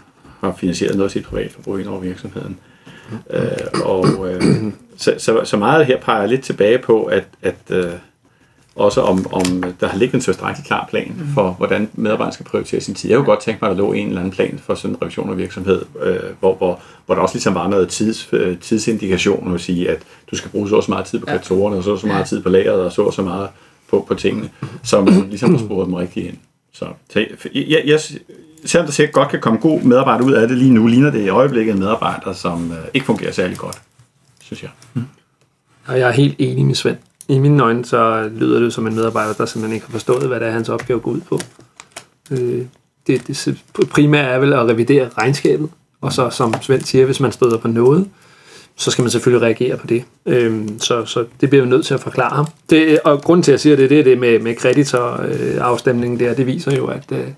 [0.40, 2.58] har finansieret noget af sit privatforbrug ind over virksomheden.
[3.30, 3.42] Øh,
[3.84, 4.42] og øh,
[5.00, 7.92] så, så, så meget her peger lidt tilbage på, at, at øh,
[8.74, 12.80] også om, om der har ligget en tilstrækkelig klar plan for, hvordan medarbejderne skal prioritere
[12.80, 13.10] sin tid.
[13.10, 15.02] Jeg kunne godt tænke mig, at der lå en eller anden plan for sådan en
[15.02, 19.54] revision af virksomhed, øh, hvor, hvor, hvor der også ligesom var noget tids, øh, tidsindikation,
[19.54, 19.98] at sige, at
[20.30, 22.26] du skal bruge så og så meget tid på kreatorerne, og så og så meget
[22.26, 23.48] tid på lageret, og så og så meget
[23.90, 24.50] på, på tingene,
[25.00, 26.36] man ligesom har sporet dem rigtigt ind.
[26.72, 28.00] Så, så jeg, jeg,
[28.64, 31.24] selvom der sikkert godt kan komme god medarbejder ud af det lige nu, ligner det
[31.24, 33.80] i øjeblikket en medarbejder, som øh, ikke fungerer særlig godt,
[34.50, 34.70] synes jeg.
[34.94, 35.02] Mm.
[35.86, 36.96] Og jeg er helt enig med Svend.
[37.28, 40.40] I mine øjne, så lyder det som en medarbejder, der simpelthen ikke har forstået, hvad
[40.40, 41.40] det er, hans opgave går ud på.
[42.30, 42.64] Øh,
[43.06, 43.58] det, det
[43.90, 47.68] primære er vel at revidere regnskabet, og så, som Svend siger, hvis man støder på
[47.68, 48.08] noget,
[48.76, 50.04] så skal man selvfølgelig reagere på det.
[50.26, 52.46] Øhm, så, så det bliver vi nødt til at forklare ham.
[52.70, 56.26] Det, og grunden til, at jeg siger det, det er det med, med kreditorafstemningen øh,
[56.26, 56.34] der.
[56.34, 57.28] Det viser jo, at øh,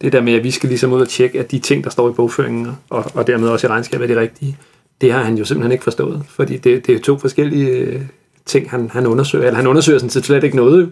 [0.00, 2.10] det der med, at vi skal ligesom ud og tjekke, at de ting, der står
[2.10, 4.58] i bogføringen, og, og dermed også i regnskabet, er de rigtige,
[5.00, 6.22] det har han jo simpelthen ikke forstået.
[6.28, 8.02] Fordi det, det er to forskellige øh,
[8.46, 9.46] ting, han, han undersøger.
[9.46, 10.88] Eller han undersøger sådan set slet ikke noget jo.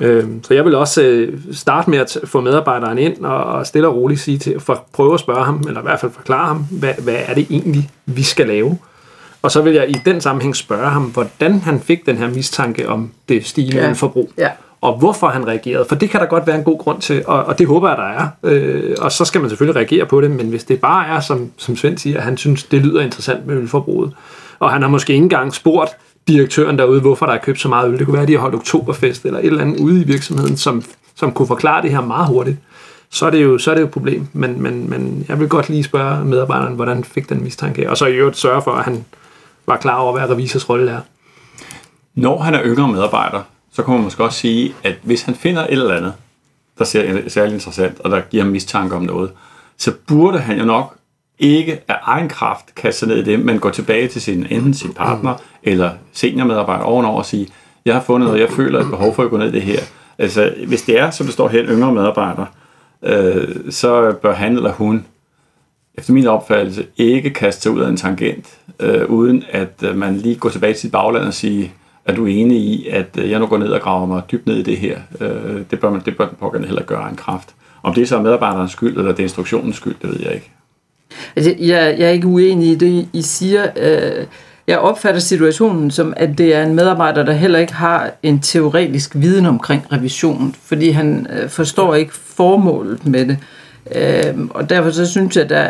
[0.00, 3.88] Øhm, så jeg vil også øh, starte med at få medarbejderen ind og, og stille
[3.88, 6.66] og roligt sige til, for prøve at spørge ham, eller i hvert fald forklare ham,
[6.70, 8.78] hvad, hvad er det egentlig, vi skal lave?
[9.42, 12.88] Og så vil jeg i den sammenhæng spørge ham, hvordan han fik den her mistanke
[12.88, 13.92] om det stigende ja.
[13.92, 14.30] forbrug.
[14.38, 14.50] Ja.
[14.84, 15.84] Og hvorfor han reagerede.
[15.88, 17.96] For det kan der godt være en god grund til, og, og det håber jeg,
[17.96, 18.28] der er.
[18.42, 21.50] Øh, og så skal man selvfølgelig reagere på det, men hvis det bare er, som,
[21.56, 24.12] som Svend siger, at han synes, det lyder interessant med ølforbruget,
[24.58, 25.96] og han har måske ikke engang spurgt
[26.28, 27.98] direktøren derude, hvorfor der er købt så meget øl.
[27.98, 30.56] Det kunne være, at de har holdt oktoberfest eller et eller andet ude i virksomheden,
[30.56, 30.82] som,
[31.14, 32.56] som kunne forklare det her meget hurtigt.
[33.10, 34.26] Så er det jo, så er det jo et problem.
[34.32, 37.90] Men, men, men jeg vil godt lige spørge medarbejderen, hvordan fik den mistanke.
[37.90, 39.04] Og så i øvrigt sørge for, at han
[39.66, 41.00] var klar over, hvad revisors rolle er.
[42.14, 43.40] Når han er yngre medarbejder,
[43.74, 46.12] så kan man måske også sige, at hvis han finder et eller andet,
[46.78, 49.30] der ser særlig interessant, og der giver ham mistanke om noget,
[49.76, 50.96] så burde han jo nok
[51.38, 54.74] ikke af egen kraft kaste sig ned i det, men gå tilbage til sin, enten
[54.74, 57.48] sin partner eller seniormedarbejder ovenover og sige,
[57.84, 59.80] jeg har fundet noget, jeg føler et behov for at gå ned i det her.
[60.18, 62.46] Altså, hvis det er, som det står her, en yngre medarbejder,
[63.02, 65.06] øh, så bør han eller hun
[65.94, 70.16] efter min opfattelse, ikke kaste sig ud af en tangent, øh, uden at øh, man
[70.16, 71.68] lige går tilbage til sit bagland og siger,
[72.06, 74.56] er du enig i, at øh, jeg nu går ned og graver mig dybt ned
[74.56, 74.98] i det her?
[75.20, 77.54] Øh, det, bør man, det bør den pågældende heller gøre en kraft.
[77.82, 80.50] Om det så er medarbejderens skyld, eller det er instruktionens skyld, det ved jeg ikke.
[81.36, 83.66] Altså, jeg, jeg er ikke uenig i det, I siger.
[83.76, 84.26] Øh,
[84.66, 89.12] jeg opfatter situationen som, at det er en medarbejder, der heller ikke har en teoretisk
[89.14, 93.38] viden omkring revision, fordi han øh, forstår ikke formålet med det.
[93.94, 95.68] Øhm, og derfor så synes jeg, der,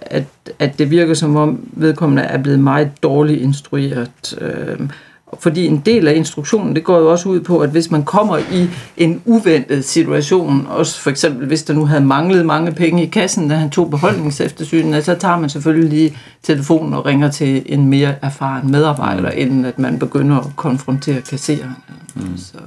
[0.00, 0.24] at,
[0.58, 4.38] at det virker som om vedkommende er blevet meget dårligt instrueret.
[4.40, 4.90] Øhm,
[5.38, 8.38] fordi en del af instruktionen, det går jo også ud på, at hvis man kommer
[8.38, 13.06] i en uventet situation, også for eksempel hvis der nu havde manglet mange penge i
[13.06, 17.86] kassen, da han tog beholdningseftersynet, så tager man selvfølgelig lige telefonen og ringer til en
[17.86, 21.76] mere erfaren medarbejder, inden at man begynder at konfrontere kasseren.
[22.14, 22.36] Mm.
[22.36, 22.58] Så.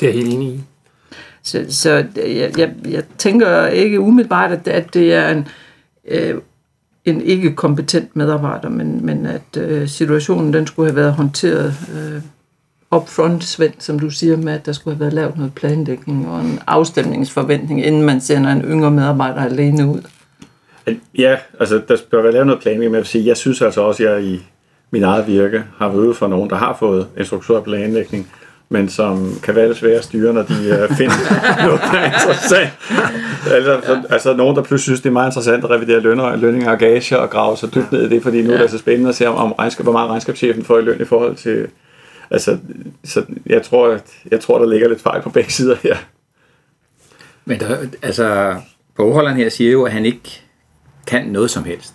[0.00, 0.60] Det er helt enig i.
[1.42, 5.48] Så, så jeg, jeg, jeg tænker ikke umiddelbart, at, at det er en,
[6.08, 6.34] øh,
[7.04, 12.22] en ikke kompetent medarbejder, men, men at øh, situationen den skulle have været håndteret øh,
[12.96, 16.40] upfront, Svend, som du siger, med at der skulle have været lavet noget planlægning og
[16.40, 20.00] en afstemningsforventning, inden man sender en yngre medarbejder alene ud.
[21.18, 23.80] Ja, altså der bør være lavet noget planlægning, men jeg vil sige, jeg synes altså
[23.80, 24.40] også, at jeg i
[24.90, 28.30] min eget virke har været ude for nogen, der har fået instruktør planlægning,
[28.74, 32.12] men som kan være lidt svære at styre, når de uh, finder noget, der er
[32.14, 32.70] interessant.
[33.50, 34.02] altså, ja.
[34.10, 37.16] altså nogen, der pludselig synes, det er meget interessant at revidere lønner, lønninger og gager
[37.16, 38.56] og grave sig dybt ned i det, fordi nu ja.
[38.56, 41.00] er det så spændende at se, om, om regnskab, hvor meget regnskabschefen får i løn
[41.00, 41.68] i forhold til...
[42.30, 42.58] Altså,
[43.04, 45.96] så jeg tror, at, jeg tror, der ligger lidt fejl på begge sider her.
[47.44, 48.56] Men der, altså,
[48.96, 50.42] bogholderen her siger jo, at han ikke
[51.06, 51.94] kan noget som helst.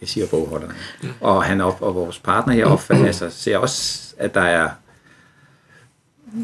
[0.00, 0.72] Det siger bogholderen.
[1.20, 4.68] Og han op, og vores partner her opfatter, altså, ser også, at der er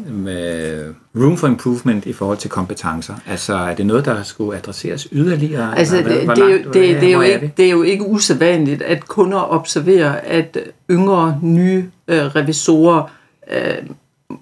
[0.09, 3.13] med room for improvement i forhold til kompetencer.
[3.27, 5.77] Altså, er det noget, der skulle adresseres yderligere?
[5.77, 8.81] Altså, det, det, er jo, det, det, er jo ikke, det er jo ikke usædvanligt,
[8.81, 10.57] at kunder observerer, at
[10.91, 13.11] yngre, nye øh, revisorer
[13.51, 13.89] øh,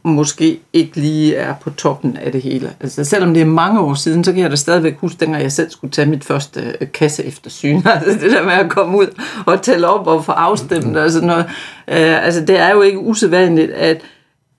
[0.04, 2.74] måske ikke lige er på toppen af det hele.
[2.80, 5.52] Altså, selvom det er mange år siden, så kan jeg da stadigvæk huske, dengang jeg
[5.52, 7.82] selv skulle tage mit første øh, kasseeftersyn.
[7.86, 11.28] Altså det der med at komme ud og tælle op og få afstemt og sådan
[11.28, 11.46] noget.
[11.88, 14.02] Øh, altså, det er jo ikke usædvanligt, at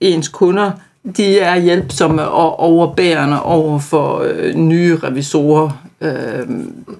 [0.01, 0.71] ens kunder
[1.17, 5.83] de er hjælpsomme og overbærende over for øh, nye revisorer.
[6.01, 6.47] Øh,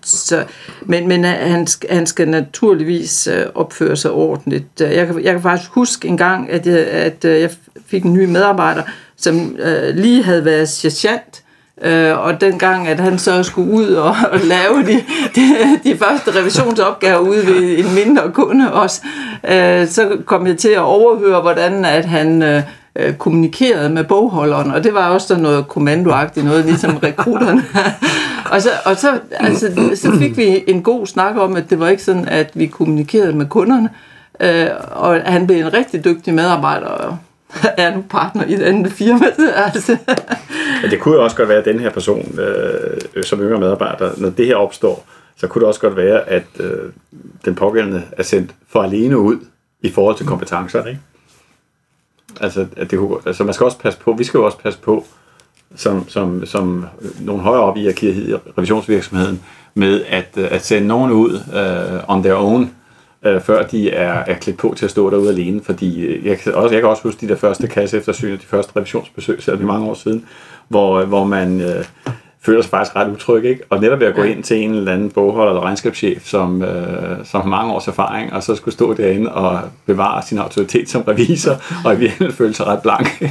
[0.05, 0.45] så,
[0.83, 4.81] men men øh, han, han skal naturligvis øh, opføre sig ordentligt.
[4.83, 7.51] Øh, jeg kan, jeg kan faktisk huske en gang, at jeg, at øh, jeg
[7.87, 8.83] fik en ny medarbejder,
[9.17, 11.43] som øh, lige havde været sergeant,
[11.83, 15.05] Øh, og dengang, at han så skulle ud og, og lave de,
[15.35, 19.03] de, de første revisionsopgaver ude ved en mindre kunde også,
[19.49, 22.63] øh, så kom jeg til at overhøre, hvordan at han øh,
[22.97, 27.65] øh, kommunikerede med bogholderen, og det var også sådan noget kommandoagtigt, noget ligesom rekrutterne.
[28.53, 31.89] og så, og så, altså, så fik vi en god snak om, at det var
[31.89, 33.91] ikke sådan, at vi kommunikerede med kunderne,
[34.41, 37.17] øh, og han blev en rigtig dygtig medarbejder, og
[37.79, 39.27] er nu partner i et andet firma.
[39.57, 39.97] Altså.
[40.83, 44.11] Men det kunne jo også godt være, at den her person, øh, som yngre medarbejder,
[44.17, 45.07] når det her opstår,
[45.37, 46.79] så kunne det også godt være, at øh,
[47.45, 49.37] den pågældende er sendt for alene ud
[49.83, 51.01] i forhold til kompetencer, ikke?
[52.41, 54.79] Altså, at det, kunne- altså man skal også passe på, vi skal jo også passe
[54.79, 55.05] på,
[55.75, 56.85] som, som, som
[57.21, 59.43] nogle højere op i arkivet, i revisionsvirksomheden,
[59.75, 62.71] med at, øh, at sende nogen ud uh, on their own,
[63.27, 65.61] uh, før de er, er klædt på til at stå derude alene.
[65.65, 68.73] Fordi jeg kan, også, jeg kan også huske de der første kasseeftersyn og de første
[68.77, 70.25] revisionsbesøg, selvom det mange år siden,
[70.69, 72.13] hvor, hvor man Uh,
[72.47, 73.45] føler sig faktisk ret utryg.
[73.45, 73.63] Ikke?
[73.71, 77.25] Og netop ved at gå ind til en eller anden bogholder eller regnskabschef, som, øh,
[77.25, 81.03] som har mange års erfaring, og så skulle stå derinde og bevare sin autoritet som
[81.03, 83.09] revisor, og i virkeligheden føle sig ret blank.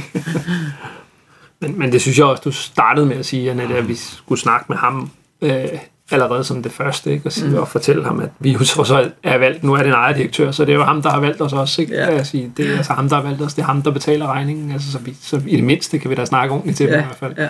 [1.60, 4.40] Men, men det synes jeg også, du startede med at sige, Annette, at vi skulle
[4.40, 5.10] snakke med ham
[5.42, 5.68] øh,
[6.10, 7.26] allerede som det første, ikke?
[7.26, 7.54] Og, sige, mm.
[7.54, 10.50] og fortælle ham, at vi jo trods alt er valgt, nu er det en ejerdirektør,
[10.50, 11.94] så det er jo ham, der har valgt os også, ikke?
[11.94, 12.12] Ja.
[12.12, 12.18] Ja.
[12.18, 14.26] At sige, det er altså ham, der har valgt os, det er ham, der betaler
[14.26, 16.94] regningen, altså, så, vi, så i det mindste kan vi da snakke ordentligt til dem
[16.94, 17.34] i hvert fald.
[17.38, 17.48] ja.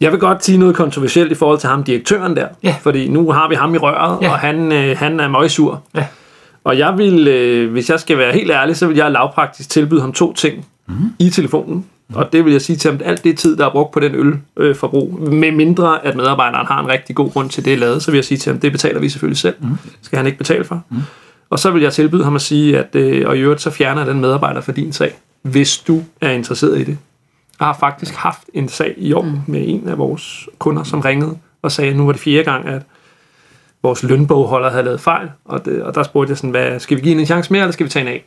[0.00, 2.48] Jeg vil godt sige noget kontroversielt i forhold til ham, direktøren der.
[2.62, 2.74] Ja.
[2.82, 4.30] Fordi nu har vi ham i røret, Ja.
[4.30, 5.82] og han, øh, han er møgsur.
[5.94, 6.06] Ja.
[6.64, 10.00] Og jeg vil, øh, hvis jeg skal være helt ærlig, så vil jeg lavpraktisk tilbyde
[10.00, 10.94] ham to ting mm.
[11.18, 11.86] i telefonen.
[12.14, 14.00] Og det vil jeg sige til ham, at alt det tid, der er brugt på
[14.00, 17.78] den ølforbrug, øh, forbrug, med mindre at medarbejderen har en rigtig god grund til det
[17.78, 19.54] lavet, så vil jeg sige til ham, det betaler vi selvfølgelig selv.
[19.60, 19.68] Mm.
[20.02, 20.82] Skal han ikke betale for.
[20.90, 20.96] Mm.
[21.50, 24.04] Og så vil jeg tilbyde ham at sige, at øh, og i øvrigt så fjerner
[24.04, 26.98] den medarbejder for din sag, hvis du er interesseret i det.
[27.60, 29.40] Jeg har faktisk haft en sag i år mm.
[29.46, 32.66] med en af vores kunder, som ringede og sagde, at nu var det fjerde gang,
[32.66, 32.82] at
[33.82, 35.30] vores lønbogholder havde lavet fejl.
[35.44, 37.62] Og, det, og der spurgte jeg sådan, hvad, skal vi give hende en chance mere,
[37.62, 38.24] eller skal vi tage en af?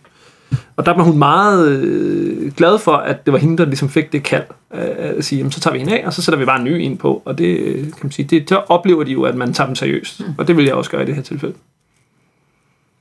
[0.76, 4.12] Og der var hun meget øh, glad for, at det var hende, der ligesom fik
[4.12, 6.46] det kald øh, at sige, jamen, så tager vi en af, og så sætter vi
[6.46, 7.22] bare en ny ind på.
[7.26, 9.76] Og det, øh, kan man sige, det, så oplever de jo, at man tager dem
[9.76, 10.22] seriøst.
[10.38, 11.56] Og det vil jeg også gøre i det her tilfælde.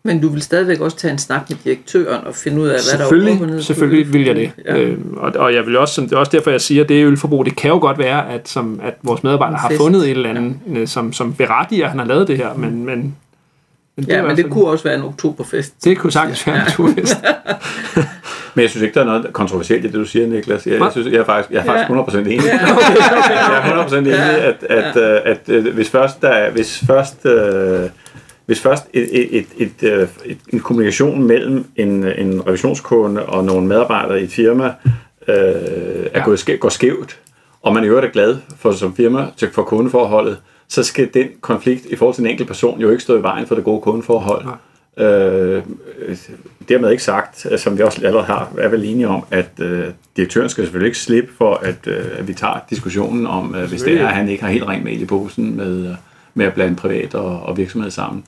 [0.03, 2.99] Men du vil stadigvæk også tage en snak med direktøren og finde ud af, hvad
[2.99, 4.51] der er Selvfølgelig, selvfølgelig vil jeg det.
[4.65, 4.75] Ja.
[4.77, 4.81] Ja.
[4.83, 7.05] Øhm, og, og jeg vil også, som- det er også derfor, jeg siger, at det
[7.05, 10.31] ølforbrug, det kan jo godt være, at, som, at vores medarbejdere har fundet et eller
[10.31, 10.87] andet, ja.
[10.87, 13.15] som, som berettiger, at han har lavet det her, men, men,
[13.97, 15.85] men Ja, er i men det fald- kunne også være en oktoberfest.
[15.85, 17.17] det kunne sagtens være en turist.
[18.55, 20.67] Men jeg synes ikke, der er noget kontroversielt i det, du siger, Niklas.
[20.67, 22.03] Jeg, jeg, synes, jeg er faktisk, jeg er faktisk Ja.
[22.03, 22.41] 100% enig.
[23.31, 27.27] Jeg er 100% enig, at, at, at, at, at hvis først, der, er- hvis først,
[27.27, 27.81] øh,
[28.49, 33.45] hvis først et, et, et, et, øh, et, en kommunikation mellem en, en revisionskunde og
[33.45, 36.25] nogle medarbejdere i et firma øh, er Ja.
[36.25, 37.19] gået skæv, går skævt,
[37.63, 41.27] og man i øvrigt er glad for som firma til for kundeforholdet, så skal den
[41.41, 43.81] konflikt i forhold til en enkelt person jo ikke stå i vejen for det gode
[43.81, 44.45] kundeforhold.
[44.99, 45.63] Øh,
[46.69, 49.85] dermed ikke sagt, øh, som vi også allerede har, er vel enige om, at øh,
[50.17, 53.83] direktøren skal selvfølgelig ikke slippe for, at, øh, at vi tager diskussionen om, øh, hvis
[53.83, 55.95] det er, at han ikke har helt rent mel i posen med, øh,
[56.35, 58.25] med at blande privat og, og virksomhed sammen.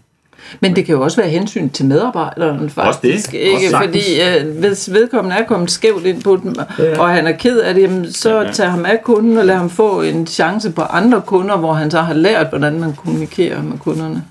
[0.60, 3.32] Men det kan jo også være hensyn til medarbejderen faktisk.
[3.32, 3.38] det.
[3.38, 3.56] Ikke?
[3.56, 3.76] Også.
[3.84, 6.98] Fordi øh, hvis vedkommende er kommet skævt ind på den, Ja.
[7.00, 8.52] og han er ked af det, jamen, så Ja, ja.
[8.52, 11.90] tager ham af kunden og lader ham få en chance på andre kunder, hvor han
[11.90, 14.24] så har lært, hvordan man kommunikerer med kunderne.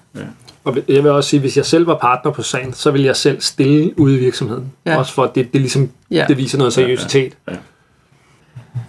[0.64, 3.16] Og jeg vil også sige, hvis jeg selv var partner på sagen, så vil jeg
[3.16, 4.66] selv stille ude i virksomheden.
[4.86, 4.92] Ja.
[4.92, 4.98] Ja.
[4.98, 6.16] Også for, at det, det, ligesom, Ja.
[6.16, 6.26] ja.
[6.28, 7.34] det viser noget seriøsitet.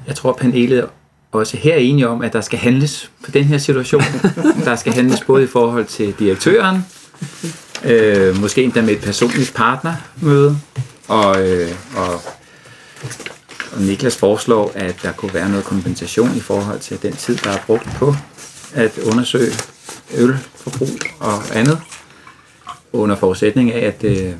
[0.06, 0.86] Jeg tror, panelet
[1.32, 4.02] også her er enige om, at der skal handles på den her situation.
[4.64, 6.86] der skal handles både i forhold til direktøren,
[7.84, 10.58] øh, måske endda med et personligt partnermøde,
[11.08, 12.14] og, øh, og,
[13.72, 17.50] og Niklas foreslår, at der kunne være noget kompensation i forhold til den tid, der
[17.50, 18.14] er brugt på
[18.74, 19.52] at undersøge
[20.18, 20.88] ølforbrug
[21.20, 21.78] og andet,
[22.92, 24.34] under forudsætning af, at, øh,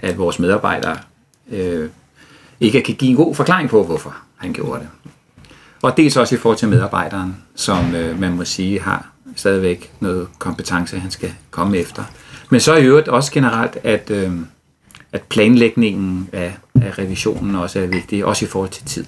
[0.00, 0.98] at vores medarbejdere
[1.50, 1.90] øh,
[2.60, 4.88] ikke kan give en god forklaring på, hvorfor han gjorde det.
[5.82, 10.28] Og dels også i forhold til medarbejderen, som øh, man må sige har stadigvæk noget
[10.38, 12.02] kompetence, han skal komme efter.
[12.50, 14.30] Men så i øvrigt også generelt, at, øh,
[15.12, 19.04] at planlægningen af, af revisionen også er vigtig, også i forhold til tid,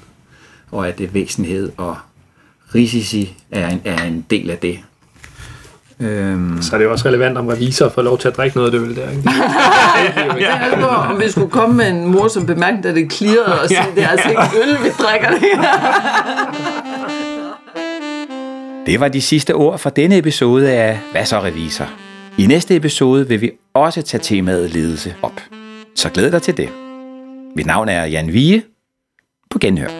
[0.72, 1.96] og at det væsentlighed og
[2.74, 4.78] risici er en, er en del af det.
[6.00, 8.74] Øhm, Så er det jo også relevant, om revisor får lov til at drikke noget
[8.74, 9.10] af det øl der.
[9.10, 9.22] Ikke?
[10.34, 13.68] Det er altså, om vi skulle komme med en morsom bemærkning, da det klirrede og
[13.68, 15.42] sige, det er altså ikke øl, vi drikker det
[18.90, 21.90] Det var de sidste ord fra denne episode af Hvad så revisor?
[22.38, 25.40] I næste episode vil vi også tage temaet ledelse op.
[25.94, 26.68] Så glæd dig til det.
[27.56, 28.64] Mit navn er Jan Vige.
[29.50, 29.99] På genhør.